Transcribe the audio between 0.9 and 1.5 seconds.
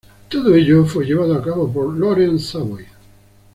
llevado a